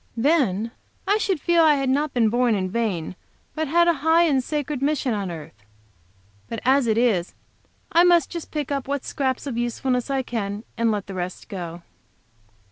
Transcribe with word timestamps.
Then, 0.17 0.71
I 1.07 1.19
should 1.19 1.39
feel 1.39 1.61
that 1.61 1.73
I 1.73 1.75
had 1.75 1.87
not 1.87 2.11
been 2.11 2.29
born 2.29 2.55
in 2.55 2.71
vain, 2.71 3.15
but 3.53 3.67
had 3.67 3.87
a 3.87 3.93
high 4.01 4.23
and 4.23 4.43
sacred 4.43 4.81
mission 4.81 5.13
on 5.13 5.29
earth. 5.29 5.63
But 6.49 6.59
as 6.65 6.87
it 6.87 6.97
is, 6.97 7.35
I 7.91 8.03
must 8.03 8.31
just 8.31 8.49
pick 8.49 8.71
up 8.71 8.87
what 8.87 9.05
scraps 9.05 9.45
of 9.45 9.59
usefulness 9.59 10.09
I 10.09 10.23
can, 10.23 10.63
and 10.75 10.89
let 10.89 11.05
the 11.05 11.13
rest 11.13 11.49
go. 11.49 11.83